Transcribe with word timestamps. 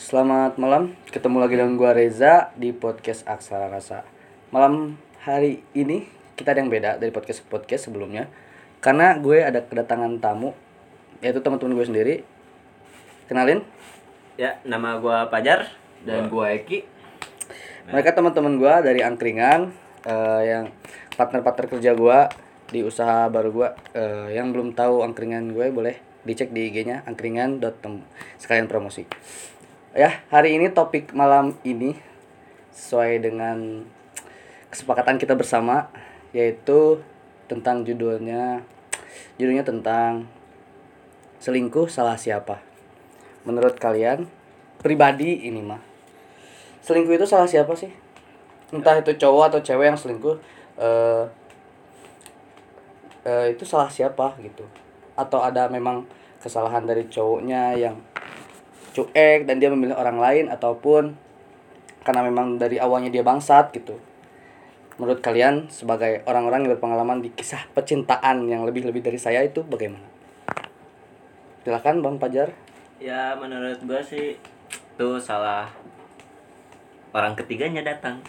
Selamat 0.00 0.56
malam, 0.56 0.96
ketemu 1.12 1.44
lagi 1.44 1.60
dengan 1.60 1.76
gua 1.76 1.92
Reza 1.92 2.56
di 2.56 2.72
podcast 2.72 3.20
Aksara 3.28 3.68
Rasa. 3.68 4.00
Malam 4.48 4.96
hari 5.20 5.60
ini 5.76 6.08
kita 6.40 6.56
ada 6.56 6.64
yang 6.64 6.72
beda 6.72 6.96
dari 6.96 7.12
podcast 7.12 7.44
podcast 7.44 7.84
sebelumnya, 7.84 8.32
karena 8.80 9.12
gue 9.20 9.44
ada 9.44 9.60
kedatangan 9.60 10.16
tamu, 10.16 10.56
yaitu 11.20 11.44
teman-teman 11.44 11.76
gue 11.76 11.84
sendiri. 11.84 12.14
Kenalin, 13.28 13.60
Ya, 14.40 14.56
nama 14.64 14.96
gua 14.96 15.28
Pajar. 15.28 15.68
dan 16.08 16.32
gua 16.32 16.48
Eki 16.56 16.88
mereka 17.92 18.16
teman-teman 18.16 18.56
gua 18.56 18.80
dari 18.80 19.04
Angkringan, 19.04 19.68
eh, 20.08 20.42
yang 20.48 20.72
partner-partner 21.12 21.76
kerja 21.76 21.92
gua 21.92 22.32
di 22.72 22.80
usaha 22.80 23.28
baru 23.28 23.52
gua. 23.52 23.68
Eh, 23.92 24.32
yang 24.32 24.48
belum 24.48 24.72
tahu 24.72 25.04
Angkringan 25.04 25.52
gue 25.52 25.68
boleh 25.68 26.00
dicek 26.24 26.56
di 26.56 26.72
IG-nya 26.72 27.04
angkringan.tem 27.04 28.00
sekalian 28.40 28.64
promosi. 28.64 29.04
Ya, 29.90 30.22
hari 30.30 30.54
ini 30.54 30.70
topik 30.70 31.10
malam 31.18 31.58
ini 31.66 31.98
sesuai 32.70 33.26
dengan 33.26 33.82
kesepakatan 34.70 35.18
kita 35.18 35.34
bersama 35.34 35.90
yaitu 36.30 37.02
tentang 37.50 37.82
judulnya 37.82 38.62
judulnya 39.34 39.66
tentang 39.66 40.30
selingkuh 41.42 41.90
salah 41.90 42.14
siapa. 42.14 42.62
Menurut 43.42 43.82
kalian 43.82 44.30
pribadi 44.78 45.42
ini 45.50 45.58
mah 45.58 45.82
selingkuh 46.86 47.18
itu 47.18 47.26
salah 47.26 47.50
siapa 47.50 47.74
sih? 47.74 47.90
Entah 48.70 48.94
itu 49.02 49.10
cowok 49.18 49.50
atau 49.50 49.58
cewek 49.58 49.90
yang 49.90 49.98
selingkuh 49.98 50.38
eh 50.78 51.26
eh, 53.26 53.46
itu 53.58 53.66
salah 53.66 53.90
siapa 53.90 54.38
gitu? 54.38 54.62
Atau 55.18 55.42
ada 55.42 55.66
memang 55.66 56.06
kesalahan 56.38 56.86
dari 56.86 57.10
cowoknya 57.10 57.74
yang 57.74 57.98
cuek 58.92 59.46
dan 59.46 59.62
dia 59.62 59.70
memilih 59.70 59.94
orang 59.94 60.18
lain 60.18 60.44
ataupun 60.50 61.14
karena 62.02 62.20
memang 62.24 62.56
dari 62.56 62.80
awalnya 62.80 63.12
dia 63.12 63.22
bangsat 63.24 63.70
gitu. 63.76 64.00
Menurut 65.00 65.24
kalian 65.24 65.72
sebagai 65.72 66.20
orang-orang 66.28 66.68
yang 66.68 66.76
berpengalaman 66.76 67.24
di 67.24 67.32
kisah 67.32 67.64
percintaan 67.72 68.44
yang 68.50 68.68
lebih-lebih 68.68 69.00
dari 69.00 69.16
saya 69.16 69.40
itu 69.40 69.64
bagaimana? 69.64 70.04
Silakan 71.64 72.04
Bang 72.04 72.16
Pajar. 72.20 72.52
Ya, 73.00 73.32
menurut 73.36 73.80
gua 73.84 74.04
sih 74.04 74.36
itu 74.70 75.08
salah 75.16 75.72
orang 77.16 77.32
ketiganya 77.32 77.80
datang. 77.80 78.20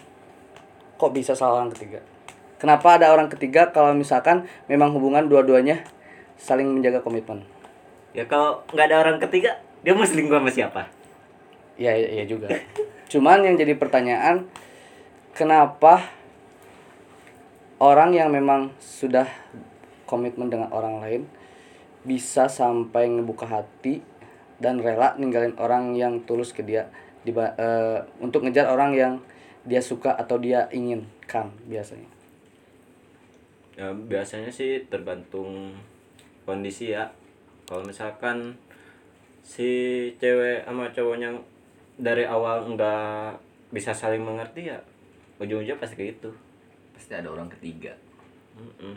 Kok 0.96 1.12
bisa 1.12 1.36
salah 1.36 1.60
orang 1.60 1.72
ketiga? 1.76 2.00
Kenapa 2.56 2.96
ada 2.96 3.12
orang 3.12 3.28
ketiga 3.28 3.74
kalau 3.74 3.92
misalkan 3.92 4.46
memang 4.70 4.94
hubungan 4.94 5.26
dua-duanya 5.26 5.84
saling 6.38 6.70
menjaga 6.70 7.02
komitmen? 7.02 7.44
Ya 8.16 8.24
kalau 8.24 8.62
nggak 8.70 8.86
ada 8.86 8.96
orang 9.02 9.18
ketiga, 9.18 9.60
dia 9.82 9.92
mau 9.94 10.06
selingkuh 10.06 10.38
sama 10.38 10.50
siapa? 10.50 10.82
Iya, 11.78 11.92
iya 11.98 12.08
iya 12.20 12.24
juga. 12.26 12.48
Cuman 13.10 13.42
yang 13.42 13.58
jadi 13.58 13.74
pertanyaan, 13.74 14.46
kenapa 15.34 16.06
orang 17.82 18.14
yang 18.14 18.30
memang 18.30 18.70
sudah 18.78 19.26
komitmen 20.06 20.48
dengan 20.48 20.70
orang 20.70 21.02
lain 21.02 21.22
bisa 22.06 22.46
sampai 22.46 23.10
ngebuka 23.10 23.46
hati 23.46 24.02
dan 24.62 24.78
rela 24.78 25.18
ninggalin 25.18 25.58
orang 25.58 25.98
yang 25.98 26.22
tulus 26.22 26.54
ke 26.54 26.62
dia 26.62 26.86
diba- 27.26 27.54
eh, 27.58 28.02
untuk 28.22 28.46
ngejar 28.46 28.70
orang 28.70 28.94
yang 28.94 29.14
dia 29.62 29.78
suka 29.78 30.14
atau 30.14 30.38
dia 30.38 30.66
inginkan 30.74 31.54
biasanya. 31.70 32.10
Ya, 33.78 33.88
biasanya 33.94 34.50
sih 34.52 34.84
tergantung 34.90 35.74
kondisi 36.44 36.92
ya. 36.92 37.08
Kalau 37.64 37.86
misalkan 37.86 38.58
si 39.42 39.70
cewek 40.22 40.64
sama 40.64 40.88
cowoknya 40.94 41.34
dari 41.98 42.24
awal 42.24 42.64
nggak 42.72 43.36
bisa 43.74 43.92
saling 43.92 44.22
mengerti 44.22 44.70
ya 44.70 44.78
ujung-ujungnya 45.42 45.76
pasti 45.82 45.98
kayak 45.98 46.16
gitu. 46.16 46.30
pasti 46.94 47.12
ada 47.18 47.28
orang 47.28 47.50
ketiga 47.50 47.92
Mm-mm. 48.52 48.94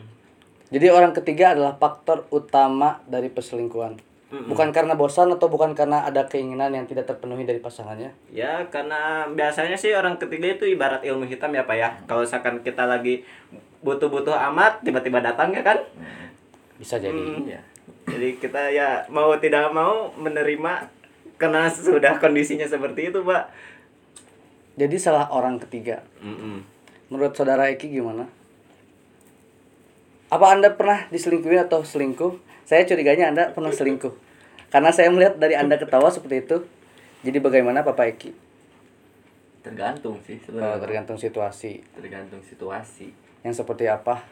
Jadi 0.66 0.86
orang 0.90 1.14
ketiga 1.14 1.54
adalah 1.54 1.78
faktor 1.78 2.26
utama 2.34 3.00
dari 3.06 3.30
perselingkuhan. 3.30 3.96
Mm-mm. 4.26 4.50
Bukan 4.50 4.74
karena 4.74 4.98
bosan 4.98 5.30
atau 5.30 5.46
bukan 5.46 5.72
karena 5.78 6.02
ada 6.02 6.26
keinginan 6.26 6.74
yang 6.74 6.84
tidak 6.84 7.06
terpenuhi 7.06 7.46
dari 7.46 7.62
pasangannya. 7.62 8.10
Ya 8.34 8.66
karena 8.68 9.30
biasanya 9.30 9.78
sih 9.78 9.94
orang 9.94 10.18
ketiga 10.18 10.58
itu 10.58 10.66
ibarat 10.66 11.06
ilmu 11.06 11.24
hitam 11.24 11.54
ya 11.54 11.62
pak 11.64 11.76
ya. 11.78 11.88
Kalau 12.10 12.26
misalkan 12.26 12.60
kita 12.66 12.84
lagi 12.84 13.22
butuh-butuh 13.80 14.34
amat 14.52 14.82
tiba-tiba 14.82 15.22
datang 15.22 15.54
ya 15.54 15.62
kan. 15.62 15.78
Bisa 16.76 16.98
jadi. 16.98 17.14
Hmm. 17.16 17.46
ya 17.46 17.62
Jadi 18.06 18.38
kita 18.38 18.70
ya 18.70 19.04
mau 19.10 19.34
tidak 19.38 19.74
mau 19.74 20.14
menerima 20.14 20.88
karena 21.36 21.68
sudah 21.68 22.22
kondisinya 22.22 22.64
seperti 22.64 23.10
itu 23.10 23.20
pak. 23.26 23.50
Jadi 24.76 24.96
salah 25.00 25.28
orang 25.32 25.58
ketiga. 25.58 26.04
Mm-mm. 26.22 26.62
Menurut 27.10 27.34
saudara 27.34 27.72
Eki 27.72 27.98
gimana? 27.98 28.28
Apa 30.30 30.52
Anda 30.52 30.74
pernah 30.74 31.06
diselingkuhin 31.08 31.66
atau 31.70 31.86
selingkuh? 31.86 32.38
Saya 32.66 32.82
curiganya 32.82 33.30
Anda 33.30 33.44
pernah 33.54 33.70
selingkuh. 33.72 34.12
Karena 34.68 34.90
saya 34.90 35.08
melihat 35.08 35.38
dari 35.38 35.54
Anda 35.54 35.78
ketawa 35.78 36.10
seperti 36.10 36.44
itu. 36.44 36.56
Jadi 37.22 37.38
bagaimana 37.40 37.86
Papa 37.86 38.10
Eki? 38.10 38.46
tergantung 39.66 40.22
sih 40.22 40.38
sebenarnya 40.46 40.78
tergantung 40.78 41.18
situasi. 41.18 41.82
tergantung 41.98 42.38
situasi 42.46 43.10
Yang 43.42 43.66
seperti 43.66 43.90
apa? 43.90 44.22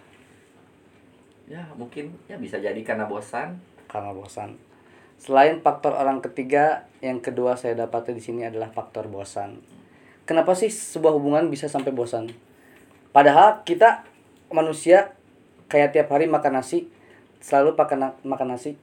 Ya 1.45 1.61
mungkin 1.77 2.17
ya 2.25 2.41
bisa 2.41 2.57
jadi 2.57 2.79
karena 2.81 3.05
bosan 3.05 3.61
Karena 3.85 4.11
bosan. 4.11 4.57
Selain 5.21 5.63
faktor 5.63 5.95
orang 5.95 6.19
ketiga, 6.19 6.91
yang 6.99 7.23
kedua 7.23 7.55
saya 7.55 7.79
dapati 7.79 8.11
di 8.11 8.19
sini 8.19 8.43
adalah 8.43 8.75
faktor 8.75 9.07
bosan. 9.07 9.63
Kenapa 10.27 10.57
sih 10.59 10.73
sebuah 10.73 11.15
hubungan 11.15 11.47
bisa 11.53 11.71
sampai 11.71 11.95
bosan? 11.95 12.33
Padahal 13.15 13.63
kita 13.63 14.03
manusia 14.51 15.15
kayak 15.71 15.95
tiap 15.95 16.11
hari 16.11 16.27
makan 16.27 16.59
nasi, 16.59 16.91
selalu 17.39 17.79
pakai 17.79 17.97
na- 18.01 18.19
makan 18.27 18.59
nasi. 18.59 18.75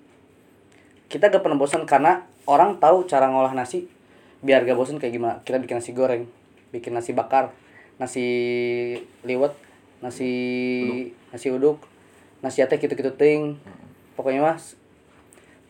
Kita 1.11 1.27
gak 1.27 1.43
pernah 1.43 1.59
bosan 1.59 1.83
karena 1.83 2.23
orang 2.47 2.79
tahu 2.79 3.03
cara 3.03 3.27
ngolah 3.27 3.51
nasi 3.51 3.91
biar 4.39 4.63
gak 4.63 4.79
bosan 4.79 4.95
kayak 4.95 5.19
gimana. 5.19 5.35
Kita 5.43 5.59
bikin 5.59 5.83
nasi 5.83 5.91
goreng, 5.91 6.23
bikin 6.71 6.95
nasi 6.95 7.11
bakar, 7.11 7.51
nasi 7.99 8.25
liwet, 9.27 9.51
nasi 9.99 10.31
nasi 11.29 11.47
uduk, 11.51 11.90
nasi 12.41 12.65
teh 12.65 12.77
gitu-gitu 12.77 13.13
ting. 13.15 13.57
Pokoknya 14.17 14.41
mas 14.43 14.75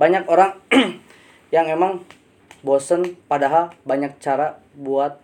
banyak 0.02 0.26
orang 0.26 0.58
yang 1.56 1.70
emang 1.70 2.02
bosen 2.66 3.20
padahal 3.30 3.70
banyak 3.86 4.18
cara 4.18 4.58
buat 4.74 5.22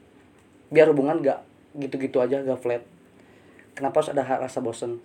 biar 0.69 0.91
hubungan 0.93 1.23
gak 1.23 1.41
gitu-gitu 1.73 2.21
aja 2.21 2.43
gak 2.43 2.61
flat. 2.61 2.83
Kenapa 3.73 4.03
harus 4.03 4.13
ada 4.13 4.23
rasa 4.25 4.61
bosen? 4.61 5.01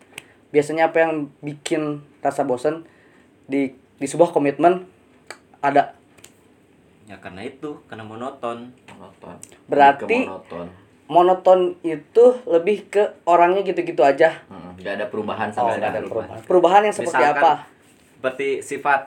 Biasanya 0.53 0.93
apa 0.93 1.01
yang 1.01 1.33
bikin 1.41 2.05
rasa 2.21 2.45
bosen? 2.45 2.85
Di 3.49 3.73
di 3.97 4.07
sebuah 4.11 4.35
komitmen 4.35 4.85
ada. 5.65 5.97
Ya 7.09 7.17
karena 7.17 7.47
itu 7.47 7.81
karena 7.89 8.05
monoton. 8.05 8.75
monoton. 8.93 9.37
Berarti- 9.71 10.27
monoton 10.29 10.81
monoton 11.12 11.77
itu 11.84 12.25
lebih 12.49 12.89
ke 12.89 13.21
orangnya 13.28 13.61
gitu-gitu 13.61 14.00
aja. 14.00 14.41
Mm, 14.49 14.81
nggak 14.81 14.95
ada 14.97 15.06
perubahan 15.12 15.49
oh 15.53 15.55
sama 15.55 15.77
nggak 15.77 15.77
ada 15.77 16.00
sekali 16.00 16.09
perubahan. 16.09 16.39
Perubahan 16.49 16.81
yang 16.89 16.95
seperti 16.97 17.12
Misalkan 17.21 17.37
apa? 17.37 17.53
Seperti 18.17 18.49
sifat 18.65 19.00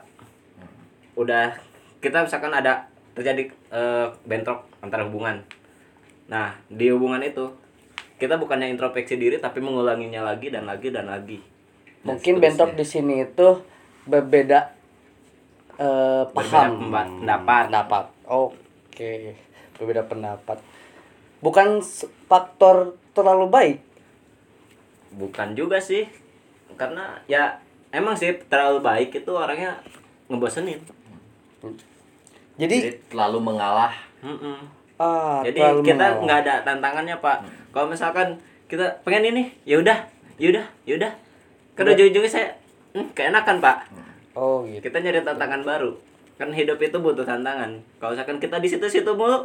udah 1.17 1.57
kita 1.97 2.21
misalkan 2.21 2.53
ada 2.53 2.85
terjadi 3.17 3.49
eh, 3.49 4.07
bentrok 4.21 4.69
antara 4.85 5.01
hubungan. 5.09 5.41
Nah 6.29 6.53
di 6.69 6.93
hubungan 6.93 7.25
itu 7.25 7.49
kita 8.22 8.37
bukannya 8.37 8.69
introspeksi 8.69 9.17
diri 9.17 9.41
tapi 9.41 9.59
mengulanginya 9.59 10.22
lagi 10.22 10.53
dan 10.53 10.69
lagi 10.69 10.93
dan 10.93 11.09
lagi. 11.09 11.41
Dan 12.05 12.22
mungkin 12.22 12.37
bentrok 12.37 12.77
di 12.77 12.85
sini 12.85 13.25
itu 13.25 13.66
berbeda 14.05 14.77
Berbeda 15.75 16.31
paham. 16.31 16.72
pemba- 16.87 17.09
pendapat. 17.09 17.63
pendapat. 17.67 18.05
Oke 18.29 19.35
berbeda 19.75 20.07
pendapat 20.07 20.57
bukan 21.43 21.79
faktor 22.28 22.99
terlalu 23.16 23.47
baik 23.49 23.78
Bukan 25.16 25.55
juga 25.55 25.79
sih. 25.79 26.05
Karena 26.76 27.16
ya 27.26 27.55
emang 27.96 28.20
sih 28.20 28.35
terlalu 28.52 28.84
baik 28.84 29.16
itu 29.16 29.32
orangnya 29.32 29.79
ngebosenin. 30.28 30.84
jadi, 32.59 32.76
jadi 32.78 32.91
terlalu 33.09 33.41
mengalah 33.41 33.91
Mm-mm. 34.22 34.70
ah 35.02 35.41
Jadi 35.41 35.59
terlalu 35.59 35.82
kita 35.82 36.05
nggak 36.23 36.40
ada 36.46 36.53
tantangannya 36.67 37.16
pak. 37.20 37.38
Kalau 37.72 37.88
misalkan 37.90 38.38
kita 38.67 39.02
pengen 39.03 39.34
ini, 39.35 39.43
ya 39.67 39.79
udah, 39.81 40.08
ya 40.40 40.47
udah, 40.52 40.66
ya 40.88 40.93
udah. 40.99 41.11
Kan 41.76 41.84
Udah. 41.91 41.96
ujung-ujungnya 41.99 42.31
saya 42.31 42.47
hmm, 42.96 43.11
keenakan 43.11 43.59
pak. 43.59 43.91
oh 44.35 44.64
gitu 44.67 44.88
Kita 44.88 45.03
nyari 45.03 45.20
tantangan 45.23 45.61
baru. 45.67 45.91
Kan 46.40 46.52
hidup 46.55 46.79
itu 46.79 46.96
butuh 46.99 47.28
tantangan. 47.28 47.76
Kalau 47.99 48.16
misalkan 48.16 48.40
kita 48.40 48.59
di 48.64 48.67
situ-situ 48.72 49.11
mulu, 49.16 49.43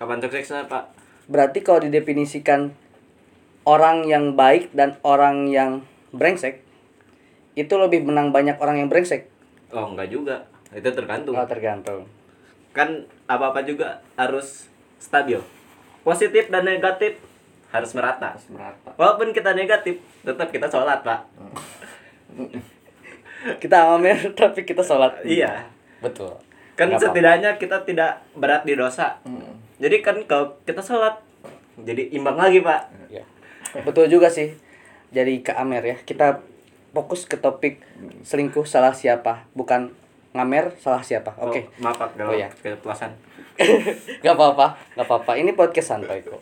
kapan 0.00 0.16
suksesnya 0.18 0.64
pak? 0.64 0.96
berarti 1.26 1.60
kalau 1.60 1.78
didefinisikan 1.78 2.72
orang 3.62 4.02
yang 4.04 4.32
baik 4.32 4.72
dan 4.72 4.96
orang 5.02 5.46
yang 5.46 5.84
brengsek 6.10 6.64
itu 7.52 7.70
lebih 7.76 8.02
menang 8.02 8.32
banyak 8.32 8.56
orang 8.56 8.78
yang 8.78 8.88
brengsek 8.88 9.28
Oh 9.70 9.86
enggak 9.86 10.08
juga. 10.08 10.42
Itu 10.72 10.90
tergantung. 10.90 11.30
oh, 11.32 11.44
tergantung 11.44 12.08
kan 12.70 12.86
apa 13.26 13.50
apa 13.50 13.60
juga 13.60 13.98
harus 14.14 14.66
stabil 14.96 15.38
positif 16.00 16.48
dan 16.48 16.64
negatif 16.64 17.18
harus 17.68 17.92
merata 17.92 18.32
Harus 18.32 18.46
merata. 18.48 18.90
walaupun 18.94 19.30
kita 19.30 19.52
negatif 19.52 19.98
tetap 20.22 20.48
kita 20.48 20.66
sholat 20.66 21.02
pak 21.02 21.20
Kita 23.56 23.90
amer 23.90 24.32
tapi 24.32 24.62
kita 24.62 24.80
sholat. 24.80 25.22
iya 25.22 25.64
Betul. 25.98 26.32
kan 26.72 26.88
apa-apa. 26.88 27.02
setidaknya 27.02 27.50
kita 27.56 27.76
tidak 27.84 28.24
berat 28.32 28.64
di 28.64 28.72
dosa 28.74 29.20
Hmm. 29.22 29.59
Jadi 29.80 29.96
kan 29.98 30.16
kalau 30.24 30.60
kita 30.62 30.78
sholat 30.78 31.18
jadi 31.80 32.12
imbang 32.12 32.36
lagi 32.36 32.60
pak 32.60 32.92
Ya. 33.08 33.24
Betul 33.82 34.06
juga 34.06 34.26
sih. 34.28 34.54
Jadi 35.10 35.42
ke 35.42 35.50
Amer 35.50 35.82
ya. 35.82 35.96
Kita 35.96 36.42
fokus 36.90 37.22
ke 37.24 37.34
topik 37.34 37.82
selingkuh 38.22 38.66
salah 38.66 38.90
siapa, 38.90 39.46
bukan 39.52 39.90
ngamer 40.30 40.74
salah 40.78 41.02
siapa. 41.02 41.34
Oke. 41.38 41.66
oh, 41.66 41.82
maaf 41.82 41.98
pak 41.98 42.14
kalau 42.14 42.30
Oh, 42.30 42.38
iya. 42.38 42.50
keceplosan 42.50 43.14
Gak 44.22 44.34
apa-apa, 44.34 44.78
gak 44.94 45.06
apa-apa. 45.06 45.32
Ini 45.38 45.54
podcast 45.54 45.90
santai 45.90 46.22
kok. 46.22 46.38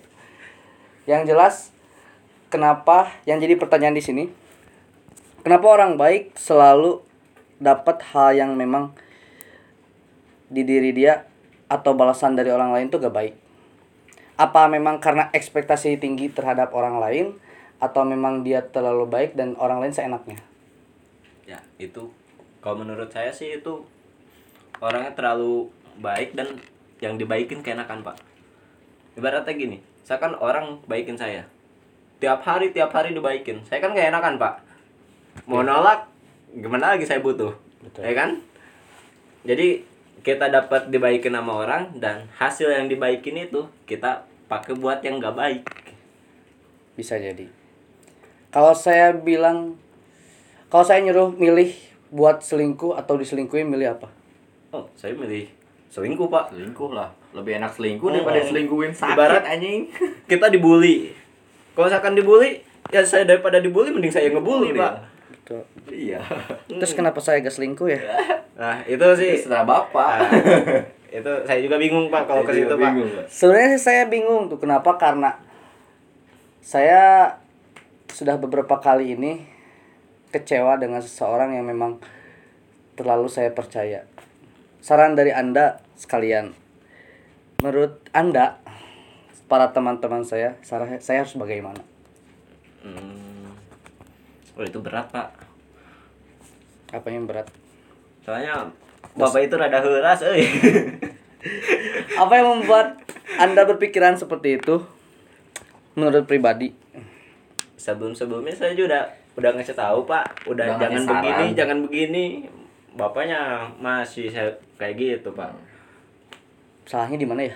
Yang 1.05 1.23
jelas, 1.29 1.55
kenapa 2.49 3.13
yang 3.25 3.41
jadi 3.41 3.57
pertanyaan 3.57 3.97
di 3.97 4.05
sini, 4.05 4.25
kenapa 5.41 5.69
orang 5.69 5.97
baik 5.97 6.37
selalu 6.37 7.01
dapat 7.59 8.01
hal 8.13 8.37
yang 8.37 8.51
memang 8.55 8.93
di 10.49 10.65
diri 10.65 10.93
dia 10.93 11.25
atau 11.69 11.93
balasan 11.93 12.35
dari 12.35 12.49
orang 12.49 12.73
lain 12.73 12.89
tuh 12.89 13.01
gak 13.01 13.15
baik? 13.15 13.35
Apa 14.41 14.67
memang 14.67 14.99
karena 14.99 15.29
ekspektasi 15.31 16.01
tinggi 16.01 16.33
terhadap 16.33 16.73
orang 16.73 16.99
lain 16.99 17.27
atau 17.79 18.03
memang 18.03 18.43
dia 18.43 18.65
terlalu 18.65 19.07
baik 19.07 19.39
dan 19.39 19.55
orang 19.61 19.85
lain 19.85 19.95
seenaknya? 19.95 20.41
ya 21.49 21.59
itu. 21.81 22.13
Kalau 22.61 22.77
menurut 22.85 23.09
saya 23.09 23.33
sih 23.33 23.57
itu 23.57 23.81
orangnya 24.85 25.17
terlalu 25.17 25.73
baik 26.05 26.37
dan 26.37 26.61
yang 27.01 27.17
dibaikin 27.17 27.65
keenakan 27.65 28.05
pak. 28.05 28.21
Ibaratnya 29.17 29.57
gini 29.57 29.79
saya 30.05 30.21
kan 30.21 30.37
orang 30.37 30.85
baikin 30.85 31.17
saya. 31.17 31.49
Tiap 32.21 32.45
hari 32.45 32.77
tiap 32.77 32.93
hari 32.93 33.17
dibaikin. 33.17 33.65
Saya 33.65 33.81
kan 33.81 33.97
gak 33.97 34.13
enakan 34.13 34.37
pak. 34.37 34.55
Mau 35.49 35.65
nolak 35.65 36.05
gimana 36.53 36.93
lagi 36.95 37.09
saya 37.09 37.25
butuh? 37.25 37.57
Betul. 37.81 38.05
ya 38.05 38.13
kan? 38.13 38.31
Jadi 39.49 39.87
kita 40.19 40.47
dapat 40.47 40.89
dibaikin 40.89 41.31
sama 41.31 41.53
orang 41.59 41.95
dan 41.95 42.27
hasil 42.33 42.69
yang 42.69 42.87
dibaikin 42.87 43.39
itu 43.41 43.65
kita 43.85 44.23
pakai 44.47 44.75
buat 44.75 44.99
yang 45.01 45.19
gak 45.19 45.33
baik 45.33 45.63
Bisa 46.95 47.15
jadi. 47.15 47.47
Kalau 48.49 48.73
saya 48.73 49.13
bilang, 49.13 49.79
kalau 50.67 50.83
saya 50.83 50.99
nyuruh 51.01 51.31
milih 51.31 51.71
buat 52.09 52.41
selingkuh 52.41 52.97
atau 52.97 53.15
diselingkuhin, 53.15 53.67
milih 53.67 53.93
apa? 53.93 54.09
oh 54.69 54.85
saya 54.93 55.13
milih 55.13 55.49
selingkuh 55.89 56.27
pak 56.27 56.51
Selingkuh 56.51 56.91
lah. 56.91 57.09
Lebih 57.31 57.57
enak 57.57 57.73
selingkuh 57.73 58.09
daripada 58.11 58.39
Oh. 58.39 58.47
selingkuhin 58.47 58.91
sakit 58.91 59.15
Ibarat- 59.15 59.47
anjing. 59.47 59.89
kita 60.27 60.49
dibully 60.49 61.13
kalau 61.73 61.87
misalkan 61.87 62.13
dibully 62.13 62.59
ya 62.89 63.01
saya 63.01 63.23
daripada 63.25 63.57
dibully 63.59 63.89
mending 63.89 64.11
saya 64.11 64.29
Ngebully, 64.29 64.75
pak 64.75 64.99
Betul. 65.49 65.65
Iya. 65.89 66.21
Terus 66.69 66.93
kenapa 66.93 67.25
saya 67.25 67.41
gak 67.41 67.57
selingkuh 67.57 67.89
ya? 67.89 68.05
nah 68.61 68.85
itu 68.85 69.01
sih 69.17 69.41
Terserah 69.41 69.65
bapak. 69.65 70.09
Ah, 70.21 70.29
itu 71.09 71.33
saya 71.49 71.59
juga 71.65 71.81
bingung 71.81 72.13
pak 72.13 72.29
kalau 72.29 72.45
ke 72.45 72.53
situ 72.53 72.77
pak. 72.77 72.93
Sebenarnya 73.33 73.69
sih 73.81 73.83
saya 73.89 74.05
bingung 74.13 74.53
tuh 74.53 74.61
kenapa 74.61 75.01
karena 75.01 75.41
saya 76.61 77.33
sudah 78.13 78.37
beberapa 78.37 78.77
kali 78.77 79.17
ini 79.17 79.49
kecewa 80.37 80.77
dengan 80.77 81.01
seseorang 81.01 81.57
yang 81.57 81.65
memang 81.65 81.97
terlalu 82.93 83.33
saya 83.33 83.49
percaya. 83.49 84.05
Saran 84.85 85.17
dari 85.17 85.33
Anda 85.33 85.81
sekalian. 85.97 86.53
Menurut 87.65 88.05
Anda 88.13 88.61
para 89.49 89.73
teman-teman 89.73 90.29
saya, 90.29 90.61
saya 90.61 91.25
harus 91.25 91.33
bagaimana? 91.41 91.81
Hmm. 92.85 93.38
Oh 94.59 94.65
itu 94.65 94.79
berat 94.79 95.07
pak 95.09 95.29
Apa 96.91 97.07
yang 97.09 97.25
berat? 97.25 97.47
soalnya 98.21 98.69
bapak 99.15 99.41
itu 99.43 99.55
rada 99.55 99.79
heras 99.79 100.21
eh 100.27 100.43
Apa 102.19 102.35
yang 102.35 102.51
membuat 102.53 102.99
Anda 103.37 103.63
berpikiran 103.63 104.15
seperti 104.15 104.59
itu? 104.59 104.83
Menurut 105.95 106.25
pribadi. 106.25 106.75
sebelum 107.79 108.11
sebelumnya 108.11 108.51
saya 108.51 108.75
juga 108.75 109.07
udah 109.33 109.55
ngasih 109.55 109.73
tahu 109.73 110.03
pak 110.03 110.27
udah 110.45 110.67
Udah 110.69 110.83
jangan 110.83 111.03
begini 111.05 111.31
saran. 111.39 111.55
jangan 111.55 111.79
begini 111.81 112.25
bapaknya 112.93 113.41
masih 113.77 114.27
saya 114.27 114.51
kayak 114.75 114.99
gitu 114.99 115.31
pak 115.31 115.55
Salahnya 116.83 117.15
di 117.15 117.25
mana 117.25 117.43
ya? 117.45 117.55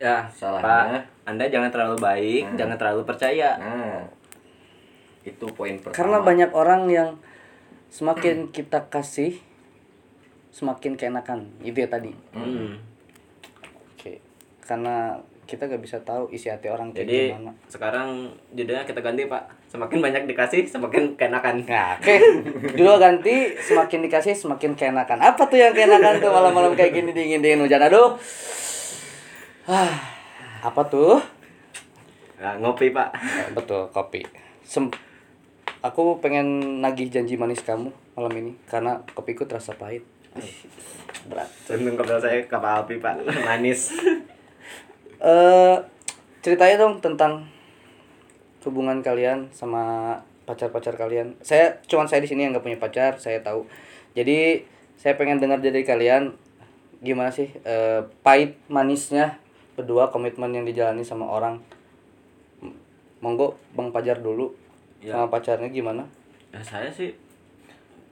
ya 0.00 0.16
Salahnya. 0.30 0.64
pak 0.96 1.28
anda 1.28 1.44
jangan 1.46 1.68
terlalu 1.68 1.96
baik 1.98 2.42
Hmm. 2.46 2.56
jangan 2.56 2.76
terlalu 2.76 3.02
percaya 3.04 3.50
Nah. 3.54 4.00
Itu 5.22 5.46
poin 5.54 5.78
pertama. 5.78 5.96
Karena 5.96 6.18
banyak 6.22 6.50
orang 6.52 6.82
yang 6.90 7.10
semakin 7.88 8.48
kita 8.56 8.90
kasih 8.90 9.38
semakin 10.52 10.98
keenakan. 10.98 11.48
Itu 11.64 11.82
ya 11.82 11.88
tadi. 11.88 12.12
Hmm. 12.34 12.78
Oke. 13.96 14.20
Karena 14.62 15.16
kita 15.42 15.68
gak 15.68 15.82
bisa 15.82 15.98
tahu 16.00 16.30
isi 16.32 16.48
hati 16.48 16.70
orang 16.70 16.94
kayak 16.94 17.04
Jadi 17.04 17.18
gimana. 17.34 17.52
sekarang 17.68 18.08
judulnya 18.54 18.84
kita 18.86 19.00
ganti 19.04 19.26
pak. 19.26 19.42
Semakin 19.68 19.98
banyak 20.04 20.22
dikasih, 20.28 20.68
semakin 20.68 21.16
keenakan. 21.16 21.64
Nah, 21.64 21.96
oke. 21.96 22.14
Dulu 22.76 22.92
ganti 23.00 23.56
semakin 23.56 24.04
dikasih 24.04 24.36
semakin 24.36 24.76
keenakan. 24.76 25.18
Apa 25.20 25.48
tuh 25.48 25.56
yang 25.56 25.72
keenakan 25.72 26.20
tuh 26.20 26.28
malam-malam 26.28 26.76
kayak 26.76 26.92
gini 26.92 27.10
dingin-dingin 27.12 27.64
hujan 27.64 27.80
aduh. 27.80 28.16
Ah, 29.64 29.92
apa 30.60 30.82
tuh? 30.88 31.16
Nah, 32.36 32.58
ngopi 32.60 32.92
pak. 32.92 33.14
Betul, 33.56 33.88
kopi. 33.94 34.26
Sem 34.60 34.92
Aku 35.82 36.22
pengen 36.22 36.78
nagih 36.78 37.10
janji 37.10 37.34
manis 37.34 37.58
kamu 37.66 37.90
malam 38.14 38.30
ini 38.38 38.54
karena 38.70 39.02
kopiku 39.18 39.50
terasa 39.50 39.74
pahit. 39.74 40.06
Berat. 41.26 41.50
Untung 41.74 41.98
kepala 41.98 42.22
saya 42.22 42.46
kapal 42.46 42.86
api 42.86 43.02
pak. 43.02 43.26
Manis. 43.26 43.90
Eh 45.22 45.78
ceritanya 46.42 46.82
dong 46.82 46.98
tentang 46.98 47.46
hubungan 48.66 49.06
kalian 49.06 49.54
sama 49.54 50.18
pacar-pacar 50.42 50.98
kalian. 50.98 51.38
Saya 51.46 51.78
cuman 51.86 52.10
saya 52.10 52.18
di 52.18 52.26
sini 52.26 52.42
yang 52.42 52.50
nggak 52.50 52.66
punya 52.66 52.82
pacar, 52.82 53.22
saya 53.22 53.38
tahu. 53.38 53.62
Jadi 54.18 54.66
saya 54.98 55.14
pengen 55.14 55.38
dengar 55.38 55.62
dari 55.62 55.86
kalian 55.86 56.34
gimana 57.06 57.30
sih 57.30 57.54
eh, 57.62 58.02
pahit 58.26 58.58
manisnya 58.66 59.38
berdua 59.78 60.10
komitmen 60.10 60.50
yang 60.58 60.66
dijalani 60.66 61.06
sama 61.06 61.30
orang. 61.30 61.62
Monggo 63.22 63.54
Bang 63.78 63.94
Pajar 63.94 64.18
dulu 64.18 64.58
Ya. 65.02 65.18
sama 65.18 65.26
pacarnya 65.26 65.66
gimana? 65.66 66.06
Ya 66.54 66.62
saya 66.62 66.86
sih 66.86 67.10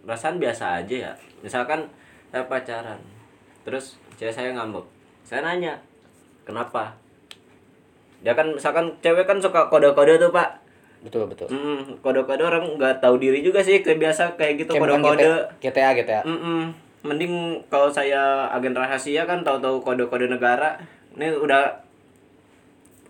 perasaan 0.03 0.43
biasa 0.43 0.83
aja 0.83 0.97
ya. 1.11 1.13
Misalkan 1.41 1.87
saya 2.35 2.43
pacaran, 2.51 2.99
terus 3.63 3.97
cewek 4.19 4.35
saya 4.35 4.51
ngambek. 4.51 4.83
Saya 5.23 5.47
nanya, 5.47 5.79
kenapa? 6.43 6.91
Ya 8.27 8.35
kan 8.35 8.51
misalkan 8.53 8.91
cewek 8.99 9.25
kan 9.25 9.39
suka 9.39 9.71
kode-kode 9.71 10.19
tuh 10.19 10.35
pak. 10.35 10.61
Betul 11.01 11.31
betul. 11.31 11.49
Hmm, 11.49 11.97
kode-kode 12.05 12.43
orang 12.45 12.77
nggak 12.77 13.01
tahu 13.01 13.17
diri 13.17 13.41
juga 13.41 13.65
sih 13.65 13.81
kayak 13.81 14.03
biasa 14.03 14.23
kayak 14.37 14.67
gitu 14.67 14.77
kode-kode. 14.77 15.31
GTA 15.63 15.97
GTA. 15.97 16.21
Mm-mm. 16.27 16.75
Mending 17.01 17.57
kalau 17.73 17.89
saya 17.89 18.51
agen 18.53 18.77
rahasia 18.77 19.25
kan 19.25 19.41
tahu-tahu 19.41 19.81
kode-kode 19.81 20.29
negara. 20.29 20.77
Ini 21.17 21.33
udah 21.39 21.73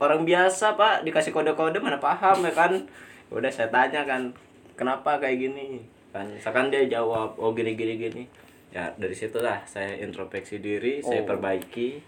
orang 0.01 0.23
biasa 0.23 0.79
pak 0.79 1.03
dikasih 1.03 1.35
kode-kode 1.35 1.83
mana 1.83 1.99
paham 1.99 2.45
ya 2.47 2.53
kan? 2.55 2.73
Udah 3.31 3.49
saya 3.49 3.71
tanya 3.71 4.03
kan 4.05 4.35
kenapa 4.75 5.19
kayak 5.19 5.39
gini 5.39 5.81
kan? 6.11 6.27
Misalkan 6.27 6.69
dia 6.69 6.85
jawab 6.91 7.39
oh 7.39 7.55
gini 7.55 7.79
gini 7.79 7.95
gini. 7.97 8.23
Ya 8.71 8.91
dari 8.95 9.15
situlah 9.15 9.63
saya 9.67 9.99
introspeksi 9.99 10.63
diri, 10.63 11.03
saya 11.03 11.23
Oh. 11.23 11.27
perbaiki 11.27 12.03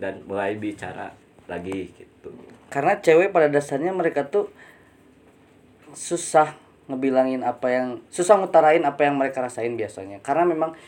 dan 0.00 0.24
mulai 0.24 0.56
bicara 0.56 1.12
lagi 1.44 1.90
gitu. 1.92 2.30
karena 2.70 2.96
cewek 3.02 3.34
pada 3.34 3.50
dasarnya 3.50 3.90
mereka 3.90 4.22
tuh 4.30 4.46
susah 5.92 6.54
ngebilangin 6.86 7.42
apa 7.42 7.66
yang 7.70 7.86
susah 8.08 8.38
ngutarain 8.38 8.82
apa 8.86 9.06
yang 9.06 9.18
mereka 9.18 9.42
rasain 9.42 9.74
biasanya 9.74 10.22
karena 10.22 10.46
memang 10.46 10.78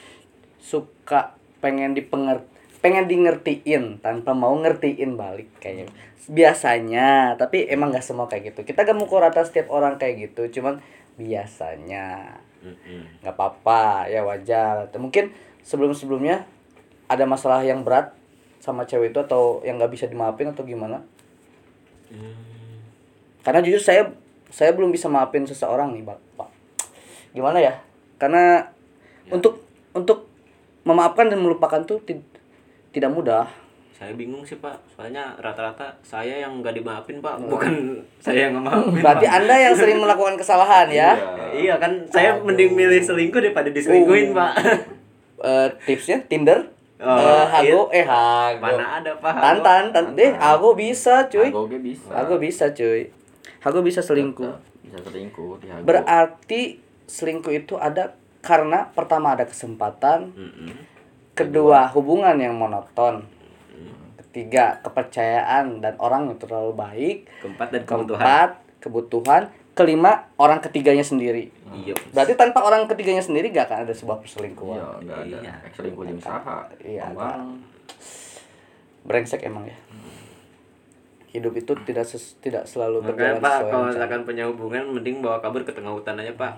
suka 0.63 1.35
pengen 1.59 1.99
dipenger 1.99 2.47
pengen 2.83 3.07
di 3.07 3.17
ngertiin 3.23 4.03
tanpa 4.03 4.35
mau 4.35 4.53
ngertiin 4.59 5.15
balik 5.15 5.49
kayaknya. 5.63 5.89
Biasanya 6.27 7.39
tapi 7.39 7.71
emang 7.71 7.95
nggak 7.95 8.03
semua 8.03 8.27
kayak 8.27 8.53
gitu. 8.53 8.67
Kita 8.67 8.83
gak 8.83 8.99
mau 8.99 9.07
rata 9.07 9.47
setiap 9.47 9.71
orang 9.71 9.97
kayak 9.97 10.31
gitu 10.31 10.61
cuman 10.61 10.83
biasanya 11.15 12.39
nggak 13.23 13.35
apa-apa 13.35 14.11
ya 14.11 14.27
wajar. 14.27 14.91
Mungkin 14.99 15.31
sebelum 15.63 15.95
sebelumnya 15.95 16.45
ada 17.07 17.23
masalah 17.23 17.63
yang 17.63 17.87
berat 17.87 18.15
sama 18.63 18.87
cewek 18.87 19.15
itu 19.15 19.19
atau 19.23 19.63
yang 19.67 19.79
nggak 19.79 19.95
bisa 19.95 20.07
dimaafin 20.11 20.51
atau 20.51 20.67
gimana? 20.67 21.03
Hmm. 22.13 22.37
karena 23.41 23.65
jujur 23.65 23.81
saya 23.81 24.13
saya 24.53 24.77
belum 24.77 24.93
bisa 24.93 25.09
maafin 25.09 25.49
seseorang 25.49 25.97
nih 25.97 26.05
pak. 26.05 26.21
Gimana 27.33 27.59
ya? 27.59 27.81
Karena 28.21 28.69
untuk 29.33 29.65
untuk 29.97 30.29
memaafkan 30.85 31.33
dan 31.33 31.41
melupakan 31.41 31.81
tuh 31.89 32.05
tidak 32.93 33.09
mudah. 33.09 33.45
saya 33.93 34.13
bingung 34.13 34.43
sih 34.43 34.59
pak 34.59 34.75
soalnya 34.89 35.31
rata-rata 35.37 35.95
saya 36.03 36.35
yang 36.37 36.59
nggak 36.59 36.75
dimaafin 36.75 37.19
pak 37.19 37.39
bukan 37.41 37.71
saya 38.25 38.47
yang 38.47 38.57
nggak 38.57 38.67
maafin 38.67 38.99
Berarti 38.99 39.25
Pak. 39.25 39.37
Anda 39.37 39.55
yang 39.61 39.75
sering 39.75 39.99
melakukan 39.99 40.35
kesalahan 40.35 40.87
ya. 40.89 41.15
iya 41.53 41.75
kan 41.77 42.03
saya 42.07 42.35
mending 42.37 42.73
milih 42.73 42.99
selingkuh 42.99 43.39
daripada 43.41 43.69
diselingkuhin 43.69 44.31
pak 44.33 44.53
Eh, 45.43 45.69
tipsnya 45.85 46.23
Tinder. 46.23 46.71
Oh, 46.99 47.19
Eh, 47.19 47.45
Hago 47.49 47.91
iya. 47.91 47.99
eh 47.99 48.05
Hago. 48.05 48.63
mana 48.63 48.87
ada 48.97 49.11
pak 49.17 49.35
Tantan, 49.35 49.91
tan 49.91 50.05
deh, 50.13 50.31
Hago 50.33 50.71
bisa, 50.73 51.27
cuy. 51.27 51.51
Hago 51.51 51.67
bisa. 51.69 52.11
Hago 52.11 52.35
bisa, 52.39 52.65
cuy. 52.71 53.11
Hago 53.59 53.83
bisa 53.83 53.99
selingkuh. 53.99 54.55
Bisa 54.81 54.99
selingkuh 55.01 55.59
di 55.59 55.67
Hago. 55.67 55.83
Berarti 55.83 56.79
selingkuh 57.05 57.51
itu 57.53 57.75
ada 57.75 58.15
karena 58.39 58.87
pertama 58.89 59.35
ada 59.35 59.43
kesempatan, 59.43 60.31
Mm-mm. 60.33 60.71
Kedua 61.33 61.89
hubungan 61.91 62.37
yang 62.37 62.53
monoton, 62.53 63.25
ketiga 64.21 64.81
kepercayaan 64.81 65.81
dan 65.81 65.97
orang 65.97 66.29
yang 66.29 66.39
terlalu 66.39 66.73
baik, 66.73 67.17
keempat 67.41 67.69
dan 67.71 67.83
kebutuhan 67.85 68.21
keempat 68.21 68.51
kebutuhan, 68.83 69.43
kelima 69.73 70.27
orang 70.35 70.59
ketiganya 70.59 71.01
sendiri. 71.01 71.55
iya 71.71 71.95
Berarti 72.11 72.35
tanpa 72.35 72.61
orang 72.61 72.85
ketiganya 72.85 73.23
sendiri 73.23 73.49
gak 73.49 73.71
akan 73.71 73.87
ada 73.87 73.95
sebuah 73.95 74.19
Iya, 74.19 74.23
perselingkuhan. 74.27 74.79
enggak 75.01 75.19
ada. 75.23 75.37
Iya. 75.39 75.55
Selingkuh 75.71 76.05
saha. 76.19 76.59
Iya, 76.83 77.05
Bang. 77.15 77.63
Brengsek 79.03 79.43
emang 79.43 79.65
ya. 79.65 79.79
Hidup 81.31 81.55
itu 81.55 81.73
tidak 81.87 82.05
ses- 82.05 82.37
tidak 82.39 82.67
selalu 82.67 83.01
makanya 83.01 83.39
berjalan 83.39 83.41
pak 83.41 83.55
sesuai 83.57 83.71
kalau 83.71 83.85
misalkan 83.89 84.21
punya 84.27 84.45
hubungan 84.45 84.85
mending 84.93 85.17
bawa 85.23 85.39
kabur 85.41 85.63
ke 85.63 85.73
tengah 85.73 85.95
hutan 85.95 86.19
aja 86.19 86.35
pak 86.35 86.53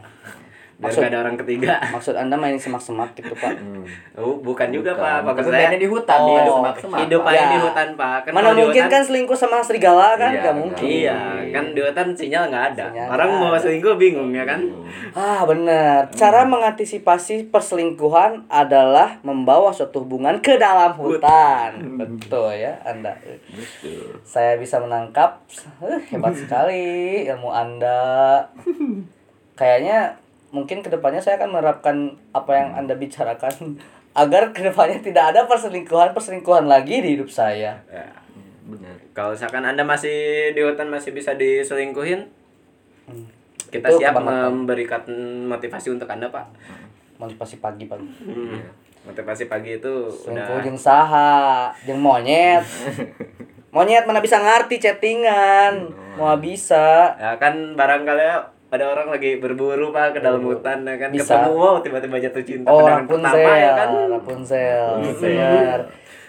Maksud- 0.77 1.01
nggak 1.01 1.11
ada 1.11 1.21
orang 1.23 1.37
ketiga 1.37 1.75
Maksud 1.95 2.15
Anda 2.15 2.35
main 2.35 2.57
semak-semak 2.57 3.15
gitu, 3.15 3.31
Pak? 3.33 3.55
Hmm. 3.55 3.87
oh 4.15 4.37
bukan 4.37 4.69
juga 4.69 4.91
Bukan. 4.91 5.01
pak 5.01 5.15
Tapi 5.15 5.27
maksud 5.31 5.45
saya 5.49 5.61
mainnya 5.65 5.79
di 5.79 5.89
hutan, 5.89 6.19
Oh, 6.19 6.27
di 6.27 6.51
semak-semak. 6.51 6.99
hidup 7.01 7.21
Pak. 7.21 7.31
aja 7.31 7.39
Ya. 7.39 7.47
di 7.47 7.59
hutan 7.61 7.89
pak 7.95 8.19
kan 8.21 8.31
Mana 8.33 8.49
mungkin 8.51 8.67
hutan- 8.81 8.91
kan 8.91 9.03
selingkuh 9.03 9.35
sama 9.35 9.57
serigala 9.61 10.09
kan? 10.15 10.31
Iya, 10.31 10.43
Gak 10.43 10.55
mungkin. 10.57 10.85
Iya, 10.85 11.19
kan 11.51 11.65
di 11.69 11.81
hutan 11.81 12.07
sinyal 12.13 12.45
nggak 12.49 12.65
ada. 12.71 12.85
Sinyal 12.89 13.09
Orang 13.09 13.27
nggak 13.29 13.41
mau 13.41 13.51
ada. 13.51 13.61
selingkuh 13.61 13.95
bingung 13.95 14.31
ya 14.31 14.45
kan? 14.45 14.61
Ah, 15.13 15.41
benar. 15.45 16.11
Cara 16.11 16.43
mengantisipasi 16.45 17.15
perselingkuhan 17.49 18.49
adalah 18.49 19.19
membawa 19.21 19.71
suatu 19.71 20.01
hubungan 20.01 20.39
ke 20.39 20.57
dalam 20.57 20.91
hutan. 20.93 21.71
Betul 21.97 22.51
ya, 22.57 22.75
Anda. 22.83 23.15
Betul. 23.49 24.19
Saya 24.23 24.57
bisa 24.57 24.79
menangkap. 24.79 25.39
Eh, 25.81 26.03
hebat 26.09 26.35
sekali 26.41 26.83
ilmu 27.25 27.49
Anda. 27.49 28.43
Kayaknya 29.55 30.19
mungkin 30.55 30.87
ke 30.87 30.89
depannya 30.89 31.19
saya 31.19 31.43
akan 31.43 31.51
menerapkan 31.51 31.97
apa 32.31 32.53
yang 32.55 32.71
Anda 32.79 32.95
bicarakan 32.95 33.83
agar 34.23 34.55
ke 34.55 34.63
depannya 34.63 35.03
tidak 35.03 35.35
ada 35.35 35.51
perselingkuhan-perselingkuhan 35.51 36.71
lagi 36.71 37.03
di 37.03 37.19
hidup 37.19 37.27
saya. 37.27 37.83
Ya. 37.91 38.07
Benar. 38.63 38.97
Kalau 39.11 39.35
misalkan 39.35 39.67
Anda 39.67 39.83
masih 39.83 40.55
di 40.55 40.63
hutan 40.63 40.89
masih 40.89 41.11
bisa 41.11 41.35
diselingkuhin, 41.35 42.31
Hmm. 43.05 43.29
kita 43.69 43.87
Itu 43.93 44.01
siap 44.01 44.17
memberikan 44.17 45.05
motivasi 45.45 45.93
untuk 45.93 46.09
Anda, 46.09 46.33
Pak. 46.33 46.47
Motivasi 47.21 47.61
pagi, 47.61 47.85
Pak. 47.85 48.01
Hmm. 48.01 48.65
Motivasi 49.05 49.45
pagi 49.53 49.77
itu 49.77 50.09
Selingkuh 50.09 50.57
udah 50.57 50.65
jeung 50.65 50.81
saha, 50.81 51.69
jeung 51.85 52.01
monyet. 52.01 52.65
Monyet 53.75 54.07
mana 54.07 54.25
bisa 54.25 54.41
ngerti 54.41 54.81
chattingan. 54.81 55.91
Mau 56.15 56.31
bisa. 56.39 57.11
ya 57.19 57.35
kan 57.37 57.75
barangkali 57.75 58.54
ada 58.75 58.87
orang 58.89 59.09
lagi 59.09 59.39
berburu 59.39 59.89
Pak 59.89 60.15
ke 60.15 60.21
dalam 60.21 60.43
hutan 60.43 60.83
ya 60.83 60.95
kan 60.97 61.09
Bisa. 61.09 61.39
ketemu 61.39 61.51
wow 61.55 61.77
tiba-tiba 61.79 62.17
jatuh 62.21 62.43
cinta 62.43 62.67
Oh, 62.67 62.83
Rapunzel, 62.83 63.31
pertama 63.31 63.53
ya 63.55 63.71
kan. 63.73 63.89
Rapunzel, 64.11 64.87
bener. 65.15 65.81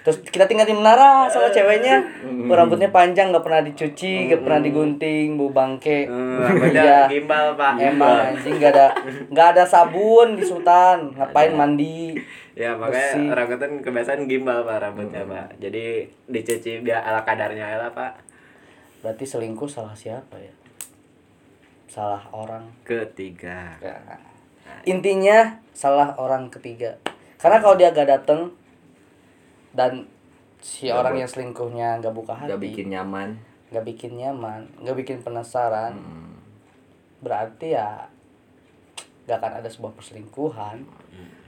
Terus 0.01 0.21
kita 0.21 0.45
tinggal 0.45 0.63
di 0.63 0.71
menara 0.71 1.25
sama 1.25 1.49
ceweknya, 1.49 1.97
Hmm. 2.21 2.45
rambutnya 2.45 2.93
panjang, 2.93 3.33
nggak 3.33 3.41
pernah 3.41 3.65
dicuci, 3.65 4.29
nggak 4.29 4.37
pernah 4.39 4.61
digunting, 4.61 5.33
bau 5.33 5.49
bangke. 5.49 6.05
Rambutnya 6.05 6.83
Iya. 6.85 6.99
gimbal 7.09 7.57
Pak. 7.57 7.73
Emang 7.75 8.13
anjing 8.29 8.53
nggak 8.55 8.69
ada 8.69 8.87
nggak 9.27 9.47
ada 9.51 9.63
sabun 9.65 10.37
di 10.37 10.45
sultan, 10.45 11.09
ngapain 11.11 11.49
mandi? 11.51 12.13
Ya 12.53 12.71
makanya 12.71 13.17
Bersih. 13.17 13.27
orang 13.27 13.47
hutan 13.49 13.71
kebiasaan 13.81 14.21
gimbal 14.25 14.61
Pak 14.61 14.77
rambutnya 14.79 15.25
Pak. 15.25 15.57
Jadi 15.57 15.85
dicuci 16.23 16.71
biar 16.79 17.01
ala 17.01 17.25
kadarnya 17.25 17.65
ya 17.65 17.77
lah 17.79 17.89
Pak. 17.89 18.13
Berarti 19.01 19.25
selingkuh 19.25 19.65
salah 19.65 19.91
siapa 19.91 20.37
ya? 20.37 20.53
Salah 21.87 22.23
orang. 22.33 22.65
Ketiga. 22.83 23.77
Ya. 23.79 23.97
Intinya 24.85 25.61
salah 25.71 26.13
orang 26.17 26.49
ketiga. 26.49 26.97
Karena 27.37 27.61
kalau 27.61 27.75
dia 27.75 27.93
gak 27.93 28.09
dateng 28.09 28.51
dan 29.75 30.07
si 30.61 30.89
Nggak 30.89 30.97
orang 30.97 31.15
yang 31.21 31.29
selingkuhnya 31.29 31.87
nggak 32.01 32.15
buka 32.15 32.33
hati, 32.33 32.49
Gak 32.49 32.63
bikin 32.63 32.87
nyaman. 32.89 33.37
nggak 33.69 33.85
bikin 33.85 34.11
nyaman, 34.15 34.61
nggak 34.81 34.97
bikin 34.97 35.17
penasaran, 35.19 35.93
Hmm. 35.99 36.37
berarti 37.19 37.75
ya 37.75 38.07
gak 39.27 39.37
akan 39.41 39.53
ada 39.61 39.69
sebuah 39.69 39.93
perselingkuhan. 39.93 40.85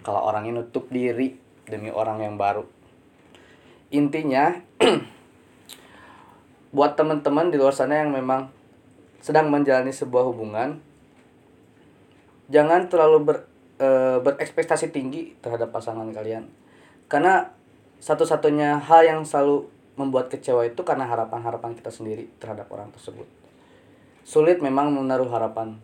Kalau 0.03 0.22
orangnya 0.22 0.62
nutup 0.62 0.89
diri 0.89 1.34
demi 1.65 1.89
orang 1.89 2.22
yang 2.22 2.36
baru. 2.36 2.67
Intinya 3.89 4.53
buat 6.75 6.94
teman-teman 6.94 7.48
di 7.50 7.58
luar 7.58 7.72
sana 7.72 8.03
yang 8.03 8.12
memang 8.12 8.51
sedang 9.21 9.50
menjalani 9.51 9.91
sebuah 9.91 10.24
hubungan 10.29 10.79
jangan 12.47 12.88
terlalu 12.88 13.17
ber, 13.27 13.38
eh, 13.79 14.17
berekspektasi 14.24 14.91
tinggi 14.91 15.36
terhadap 15.43 15.71
pasangan 15.71 16.07
kalian. 16.12 16.47
Karena 17.07 17.51
satu-satunya 18.00 18.79
hal 18.83 19.01
yang 19.03 19.21
selalu 19.24 19.67
membuat 19.97 20.29
kecewa 20.29 20.63
itu 20.63 20.81
karena 20.86 21.09
harapan-harapan 21.09 21.74
kita 21.74 21.89
sendiri 21.89 22.29
terhadap 22.38 22.69
orang 22.69 22.93
tersebut. 22.93 23.25
Sulit 24.27 24.62
memang 24.62 24.93
menaruh 24.93 25.27
harapan. 25.31 25.79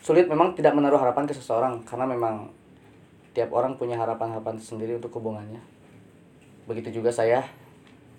Sulit 0.00 0.28
memang 0.28 0.56
tidak 0.56 0.72
menaruh 0.72 1.00
harapan 1.00 1.28
ke 1.28 1.34
seseorang 1.36 1.82
karena 1.84 2.06
memang 2.08 2.48
tiap 3.34 3.50
orang 3.50 3.74
punya 3.74 3.98
harapan-harapan 3.98 4.56
sendiri 4.62 4.96
untuk 4.96 5.10
hubungannya. 5.18 5.60
Begitu 6.64 7.02
juga 7.02 7.12
saya 7.12 7.44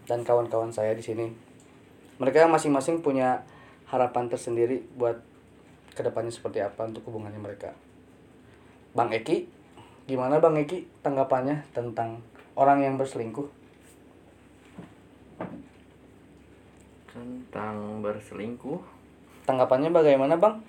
dan 0.05 0.21
kawan-kawan 0.21 0.69
saya 0.69 0.93
di 0.93 1.01
sini. 1.01 1.31
Mereka 2.21 2.45
masing-masing 2.45 3.01
punya 3.01 3.41
harapan 3.95 4.27
tersendiri 4.27 4.83
buat 4.99 5.23
ke 5.95 6.03
depannya 6.03 6.29
seperti 6.29 6.59
apa 6.59 6.83
untuk 6.83 7.07
hubungannya 7.07 7.39
mereka? 7.39 7.71
Bang 8.91 9.15
Eki 9.15 9.47
gimana 10.05 10.43
Bang 10.43 10.59
Eki 10.59 10.83
tanggapannya 10.99 11.63
tentang 11.71 12.19
orang 12.59 12.83
yang 12.83 12.99
berselingkuh? 12.99 13.47
Tentang 17.15 18.03
berselingkuh. 18.03 18.93
tanggapannya 19.47 19.93
bagaimana 19.93 20.35
Bang? 20.35 20.59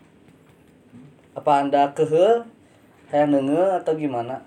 Apa 1.34 1.64
anda 1.64 1.90
kehel? 1.96 2.46
Kayak 3.10 3.34
nenge 3.34 3.62
atau 3.82 3.92
gimana? 3.98 4.44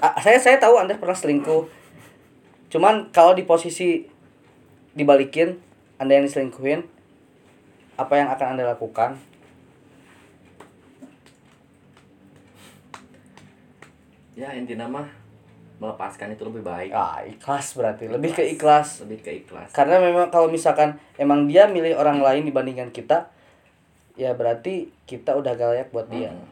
Ah, 0.00 0.16
saya 0.20 0.40
saya 0.40 0.56
tahu 0.56 0.76
anda 0.76 0.96
pernah 0.96 1.16
selingkuh. 1.16 1.68
Cuman 2.72 3.12
kalau 3.12 3.32
di 3.32 3.44
posisi 3.44 4.04
dibalikin 4.96 5.60
anda 6.00 6.16
yang 6.16 6.24
diselingkuhin 6.24 6.95
apa 7.96 8.12
yang 8.14 8.28
akan 8.28 8.46
anda 8.52 8.64
lakukan 8.66 9.16
Ya 14.36 14.52
intinya 14.52 14.84
mah 14.86 15.08
melepaskan 15.76 16.32
itu 16.32 16.44
lebih 16.44 16.60
baik. 16.62 16.88
ah 16.90 17.20
ikhlas 17.20 17.76
berarti 17.76 18.08
lebih 18.08 18.32
ke 18.32 18.44
ikhlas 18.46 19.04
Lebih 19.04 19.20
ke 19.22 19.30
ikhlas. 19.34 19.72
karena 19.72 20.00
memang 20.00 20.28
kalau 20.30 20.48
misalkan 20.48 20.96
emang 21.14 21.44
dia 21.44 21.68
milih 21.68 21.92
orang 21.94 22.16
lain 22.18 22.44
dibandingkan 22.44 22.88
kita 22.90 23.28
ya 24.12 24.32
berarti 24.32 24.88
kita 25.04 25.36
udah 25.36 25.52
gak 25.52 25.68
layak 25.72 25.88
buat 25.90 26.08
dia 26.08 26.32
Hmm. 26.32 26.48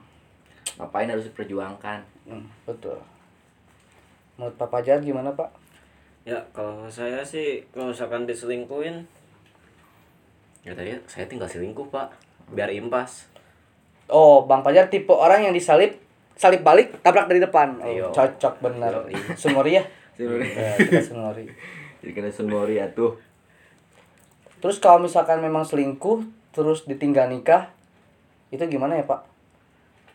Ngapain 0.77 1.07
harus 1.07 1.25
diperjuangkan? 1.25 2.01
Hmm, 2.27 2.45
betul 2.65 3.01
menurut 4.35 4.57
Pak 4.57 4.69
Fajar 4.71 4.99
gimana 5.01 5.31
Pak 5.31 5.49
Ya 6.25 6.41
kalau 6.51 6.85
saya 6.85 7.21
sih 7.21 7.65
kalau 7.71 7.93
misalkan 7.93 8.25
diselingkuhin 8.25 9.05
ya 10.65 10.73
tadi 10.73 10.97
saya 11.05 11.29
tinggal 11.29 11.47
selingkuh 11.47 11.87
Pak 11.89 12.09
biar 12.51 12.73
impas. 12.73 13.29
Oh, 14.09 14.45
Bang 14.45 14.61
Fajar 14.61 14.93
tipe 14.93 15.13
orang 15.13 15.49
yang 15.49 15.55
disalip, 15.57 15.97
salip 16.37 16.61
balik, 16.61 17.01
tabrak 17.01 17.25
dari 17.25 17.41
depan. 17.41 17.81
Oh, 17.81 17.89
Iya. 17.89 18.09
cocok 18.13 18.61
bener. 18.61 18.93
Iya. 19.09 19.33
Sunori 19.33 19.81
ya? 19.81 19.85
Sunori. 20.17 20.49
Ya, 20.49 20.77
kita 20.77 21.01
Sunori. 21.01 21.45
Jadi 22.05 22.13
kena 22.13 22.29
sunmori 22.29 22.77
ya 22.77 22.93
tuh. 22.93 23.17
Terus 24.61 24.77
kalau 24.77 25.01
misalkan 25.01 25.41
memang 25.41 25.65
selingkuh, 25.65 26.21
terus 26.53 26.85
ditinggal 26.85 27.33
nikah, 27.33 27.73
itu 28.53 28.61
gimana 28.69 29.01
ya 29.01 29.09
Pak? 29.09 29.25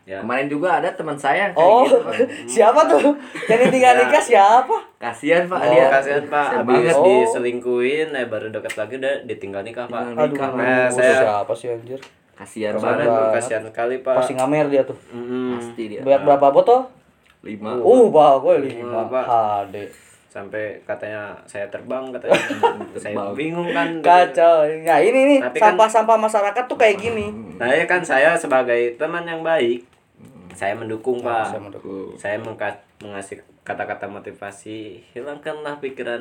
Ya. 0.02 0.18
Kemarin 0.18 0.46
juga 0.46 0.68
ada 0.76 0.90
teman 0.90 1.14
saya 1.14 1.46
yang 1.46 1.52
kayak 1.52 1.70
Oh, 1.70 1.84
gitu. 1.84 1.98
siapa 2.56 2.80
tuh? 2.84 3.14
Yang 3.46 3.60
ditinggal 3.68 3.92
Ya. 3.92 4.00
nikah 4.02 4.22
siapa? 4.22 4.76
Kasihan 4.96 5.44
Pak 5.44 5.58
Oh, 5.58 5.70
dia. 5.70 5.86
kasihan 5.88 6.24
Pak, 6.24 6.46
Saya 6.46 6.58
habis 6.58 6.74
banget. 6.82 6.94
Oh. 6.94 7.04
diselingkuhin, 7.06 8.08
eh 8.10 8.26
baru 8.26 8.46
dekat 8.48 8.74
lagi 8.76 8.94
udah 8.96 9.14
ditinggal 9.24 9.62
nikah 9.62 9.86
Pak. 9.86 10.02
Tinggal 10.08 10.24
Aduh, 10.24 10.34
nikah, 10.34 10.50
Nah, 10.52 10.88
saya- 10.88 11.20
siapa 11.20 11.52
sih 11.52 11.68
anjir? 11.68 12.00
Kasihan 12.32 12.72
banget. 12.72 12.82
Kemarin 12.82 13.06
tuh 13.06 13.26
kasihan 13.32 13.62
sekali 13.62 13.94
Pak. 13.98 14.14
Pasti 14.16 14.32
ngamer 14.34 14.66
dia 14.68 14.82
tuh. 14.82 14.98
Mm-mm. 15.10 15.48
Pasti 15.54 15.82
dia. 15.86 16.00
Bayar 16.00 16.20
berapa 16.22 16.46
botol? 16.50 16.80
Lima. 17.40 17.72
Uh, 17.74 18.08
bagus 18.08 18.56
lima 18.62 18.84
Lima, 18.90 19.00
Pak. 19.06 19.24
HD. 19.64 19.76
sampai 20.30 20.78
katanya 20.80 21.34
saya 21.42 21.66
terbang 21.66 22.06
katanya 22.08 22.38
saya 23.02 23.34
bingung 23.34 23.66
kan 23.68 23.98
kacau 23.98 24.62
nah 24.80 25.02
ini 25.02 25.26
nih 25.26 25.38
Tapi 25.42 25.58
kan- 25.58 25.74
sampah-sampah 25.74 26.14
masyarakat 26.14 26.64
tuh 26.64 26.78
kayak 26.78 27.02
gini 27.02 27.34
nah 27.58 27.66
ya 27.66 27.82
kan 27.82 27.98
saya 27.98 28.38
sebagai 28.38 28.94
teman 28.94 29.26
yang 29.26 29.42
baik 29.42 29.89
saya 30.60 30.76
mendukung 30.76 31.16
pak. 31.18 31.48
saya 31.48 31.56
mendukung. 31.58 32.12
saya 32.14 32.36
mengka- 32.36 32.84
mengasih 33.00 33.40
kata-kata 33.64 34.04
motivasi 34.04 35.00
hilangkanlah 35.10 35.80
pikiran 35.80 36.20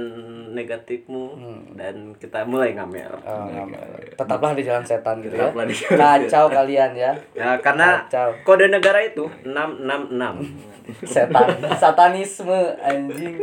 negatifmu. 0.50 1.36
Dan 1.74 2.16
kita 2.16 2.48
mulai 2.48 2.72
ngamer. 2.72 3.12
Oh, 3.20 3.44
nggak- 3.44 4.16
tetaplah 4.16 4.56
di 4.56 4.64
jalan 4.64 4.80
setan 4.82 5.20
gitu 5.20 5.36
ya. 5.36 5.52
Di 5.52 5.76
kacau 5.92 6.48
kalian 6.48 6.96
ya. 6.96 7.12
Ya 7.34 7.60
karena 7.60 8.00
Kacau. 8.02 8.32
kode 8.46 8.72
negara 8.72 9.04
itu 9.04 9.28
666 9.44 10.56
setan. 11.12 11.48
Satanisme 11.76 12.56
anjing. 12.80 13.36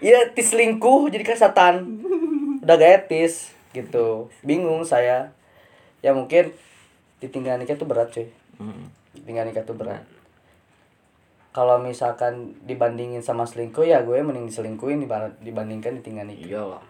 Iya 0.00 0.34
tis 0.34 0.50
selingkuh 0.50 1.06
jadi 1.08 1.22
kan 1.22 1.38
setan. 1.38 1.74
Udah 2.58 2.74
gak 2.74 3.06
etis 3.06 3.54
gitu. 3.70 4.26
Bingung 4.42 4.82
saya. 4.82 5.30
Ya 6.00 6.10
mungkin 6.10 6.50
ditinggal 7.18 7.54
nikah 7.54 7.76
tuh 7.76 7.86
berat 7.86 8.10
cuy. 8.10 8.26
Hmm. 8.56 8.90
tinggal 9.20 9.42
nikah 9.42 9.62
tuh 9.62 9.72
berat 9.72 10.00
kalau 11.50 11.76
misalkan 11.76 12.34
dibandingin 12.62 13.18
sama 13.18 13.42
selingkuh 13.42 13.82
ya 13.82 14.00
gue 14.00 14.16
mending 14.16 14.46
diselingkuhin 14.46 15.00
dibanding- 15.00 15.34
dibandingkan 15.40 15.92
ditinggal 15.96 16.24
nikah 16.24 16.46
Iyalah. 16.48 16.82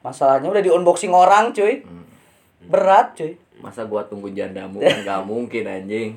masalahnya 0.00 0.48
udah 0.48 0.60
di 0.60 0.70
unboxing 0.70 1.10
orang 1.10 1.50
cuy 1.50 1.80
Hmm. 1.80 2.06
berat 2.64 3.14
cuy 3.14 3.34
Masa 3.58 3.82
gua 3.82 4.02
tunggu 4.02 4.30
jandamu 4.30 4.78
kan 4.78 5.02
gak 5.02 5.22
mungkin 5.26 5.64
anjing. 5.64 6.14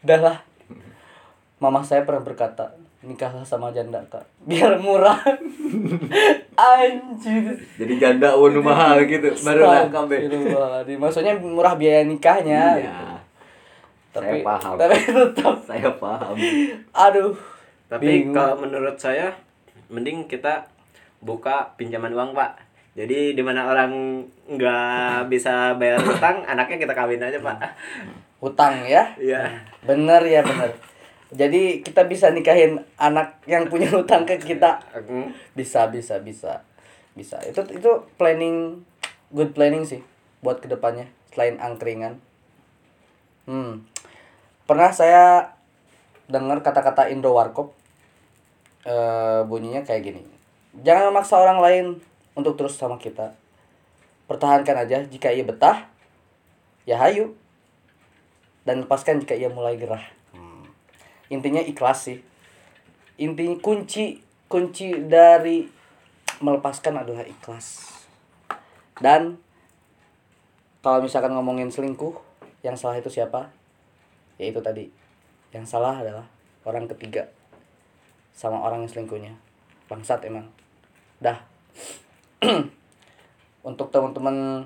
udah 0.00 0.20
lah 0.22 0.36
mama 1.56 1.80
saya 1.80 2.00
pernah 2.00 2.20
berkata 2.22 2.72
nikahlah 3.00 3.44
sama 3.44 3.68
janda 3.70 4.00
kak 4.06 4.24
biar 4.40 4.76
murah 4.76 5.20
anjir 6.56 7.56
Jadi 7.76 7.94
janda 7.96 8.32
unu 8.32 8.60
mahal 8.60 9.04
gitu. 9.04 9.32
Baru. 9.36 9.64
Astagfirullahaladzim. 9.64 10.96
maksudnya 10.96 11.32
murah 11.34 11.74
biaya 11.74 12.02
nikahnya 12.02 12.62
Iya. 12.78 12.96
Tapi 14.10 14.42
Saya 14.42 14.46
paham. 14.46 14.74
tapi 14.74 14.96
tetap. 15.18 15.54
Saya 15.62 15.90
paham. 15.94 16.34
aduh 16.90 17.34
tapi 17.86 18.06
Bingung. 18.06 18.34
kalau 18.34 18.54
menurut 18.58 18.94
saya 18.94 19.34
mending 19.90 20.30
kita 20.30 20.66
buka 21.18 21.74
pinjaman 21.74 22.14
uang 22.14 22.32
pak. 22.32 22.54
Jadi 22.94 23.34
di 23.34 23.42
mana 23.42 23.66
orang 23.66 24.22
nggak 24.46 25.26
bisa 25.26 25.74
bayar 25.74 25.98
utang 25.98 26.42
anaknya 26.50 26.78
kita 26.78 26.94
kawin 26.94 27.22
aja 27.22 27.38
pak. 27.38 27.58
Hutang 28.38 28.86
ya? 28.86 29.04
Iya. 29.18 29.46
Bener 29.82 30.22
ya 30.22 30.40
bener. 30.42 30.70
Jadi 31.30 31.82
kita 31.82 32.06
bisa 32.06 32.30
nikahin 32.30 32.78
anak 32.94 33.38
yang 33.46 33.66
punya 33.66 33.90
hutang 33.94 34.22
ke 34.22 34.38
kita. 34.38 34.78
Hmm. 34.90 35.30
bisa 35.54 35.86
bisa 35.90 36.18
bisa. 36.18 36.62
Bisa. 37.14 37.38
Itu 37.42 37.62
itu 37.70 37.90
planning 38.18 38.86
good 39.30 39.54
planning 39.54 39.82
sih 39.82 40.02
buat 40.42 40.58
ke 40.58 40.66
depannya 40.66 41.10
selain 41.30 41.58
angkringan. 41.58 42.18
Hmm 43.46 43.82
pernah 44.70 44.94
saya 44.94 45.50
dengar 46.30 46.62
kata-kata 46.62 47.10
Indo 47.10 47.34
Warkop 47.34 47.74
eh 48.86 49.42
bunyinya 49.42 49.82
kayak 49.82 50.06
gini. 50.06 50.22
Jangan 50.86 51.10
memaksa 51.10 51.42
orang 51.42 51.58
lain 51.58 51.86
untuk 52.38 52.54
terus 52.54 52.78
sama 52.78 52.94
kita. 52.94 53.34
Pertahankan 54.30 54.86
aja 54.86 55.02
jika 55.02 55.34
ia 55.34 55.42
betah 55.42 55.90
ya 56.86 57.02
hayu. 57.02 57.34
Dan 58.62 58.86
lepaskan 58.86 59.18
jika 59.26 59.34
ia 59.34 59.50
mulai 59.50 59.74
gerah. 59.74 60.06
Hmm. 60.30 60.70
intinya 61.26 61.58
ikhlas 61.58 62.06
sih. 62.06 62.22
Intinya 63.18 63.58
kunci 63.58 64.22
kunci 64.46 64.94
dari 65.02 65.66
melepaskan 66.38 67.02
adalah 67.02 67.26
ikhlas. 67.26 67.90
Dan 69.02 69.34
kalau 70.78 71.02
misalkan 71.02 71.34
ngomongin 71.34 71.74
selingkuh 71.74 72.14
yang 72.62 72.78
salah 72.78 73.02
itu 73.02 73.10
siapa 73.10 73.59
ya 74.40 74.48
itu 74.48 74.64
tadi. 74.64 74.88
Yang 75.52 75.76
salah 75.76 76.00
adalah 76.00 76.24
orang 76.64 76.88
ketiga 76.88 77.28
sama 78.32 78.64
orang 78.64 78.88
yang 78.88 78.90
selingkuhnya. 78.90 79.36
Bangsat 79.92 80.24
emang. 80.24 80.48
Dah. 81.20 81.44
Untuk 83.68 83.92
teman-teman 83.92 84.64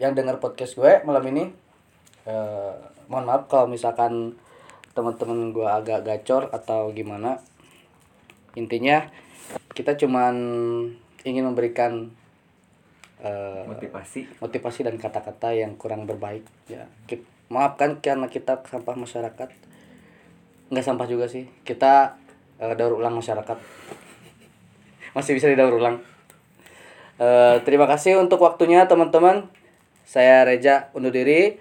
yang 0.00 0.16
dengar 0.16 0.40
podcast 0.40 0.76
gue 0.76 1.04
malam 1.04 1.24
ini 1.28 1.44
eh, 2.24 2.74
mohon 3.08 3.24
maaf 3.28 3.48
kalau 3.48 3.68
misalkan 3.68 4.36
teman-teman 4.96 5.52
gue 5.52 5.68
agak 5.68 6.08
gacor 6.08 6.48
atau 6.48 6.88
gimana. 6.96 7.44
Intinya 8.56 9.04
kita 9.76 10.00
cuman 10.00 10.34
ingin 11.28 11.44
memberikan 11.44 12.08
eh, 13.20 13.64
Motivasi. 13.68 14.40
motivasi 14.40 14.80
dan 14.88 14.96
kata-kata 14.96 15.52
yang 15.52 15.76
kurang 15.76 16.08
berbaik. 16.08 16.48
Ya 16.72 16.88
maafkan 17.48 17.98
karena 18.02 18.26
kita 18.30 18.62
sampah 18.66 18.94
masyarakat. 18.94 19.48
Nggak 20.70 20.84
sampah 20.86 21.06
juga 21.06 21.26
sih. 21.30 21.46
Kita 21.62 22.18
eh, 22.58 22.74
daur 22.74 22.98
ulang 22.98 23.18
masyarakat. 23.18 23.58
Masih 25.16 25.32
bisa 25.38 25.50
didaur 25.50 25.76
ulang. 25.76 26.02
Eh, 27.16 27.56
terima 27.64 27.88
kasih 27.88 28.20
untuk 28.20 28.44
waktunya 28.44 28.84
teman-teman. 28.84 29.48
Saya 30.06 30.46
Reja 30.46 30.92
undur 30.94 31.10
diri. 31.10 31.58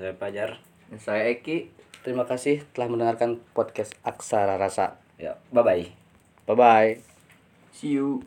Saya 0.00 0.16
pajar 0.16 0.58
Saya 0.98 1.30
Eki. 1.30 1.70
terima 2.00 2.24
kasih 2.24 2.64
telah 2.72 2.88
mendengarkan 2.88 3.38
podcast 3.52 3.92
Aksara 4.02 4.56
Rasa. 4.56 4.96
Ya 5.20 5.36
bye 5.52 5.60
bye 5.60 5.92
bye 6.48 6.56
bye 6.56 6.90
See 7.76 7.94
you. 7.94 8.18